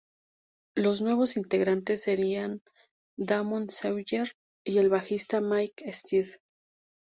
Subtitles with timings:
[0.75, 2.63] Los nuevos integrantes serían
[3.19, 4.33] Damon Sawyer
[4.65, 6.37] y el bajista Mike Steed.